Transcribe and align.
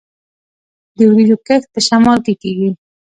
د 0.97 0.99
وریجو 1.09 1.37
کښت 1.47 1.67
په 1.73 1.79
شمال 1.87 2.17
کې 2.25 2.33
کیږي. 2.41 2.69